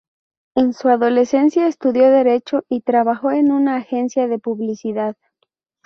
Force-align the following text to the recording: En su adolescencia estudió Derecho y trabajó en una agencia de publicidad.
En 0.55 0.73
su 0.73 0.87
adolescencia 0.89 1.67
estudió 1.67 2.09
Derecho 2.09 2.63
y 2.67 2.81
trabajó 2.81 3.29
en 3.29 3.51
una 3.51 3.75
agencia 3.75 4.27
de 4.27 4.39
publicidad. 4.39 5.15